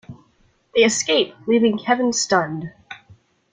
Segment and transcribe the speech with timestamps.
[0.73, 2.71] They escape, leaving Kevin stunned.